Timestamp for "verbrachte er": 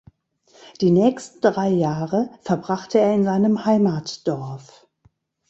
2.41-3.13